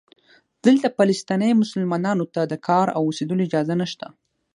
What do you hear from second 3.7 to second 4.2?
نشته.